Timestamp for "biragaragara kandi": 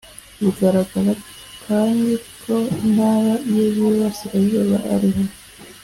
0.39-2.11